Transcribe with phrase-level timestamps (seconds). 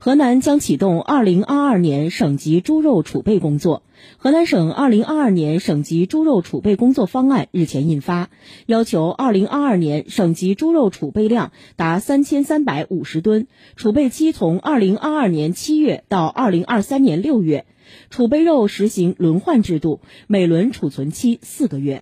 [0.00, 3.82] 河南将启动2022年省级猪肉储备工作。
[4.16, 8.30] 河南省2022年省级猪肉储备工作方案日前印发，
[8.66, 17.66] 要求2022年省级猪肉储备量达3350吨，储备期从2022年7月到2023年6月，
[18.08, 21.96] 储备肉实行轮换制度，每轮储存期四个月。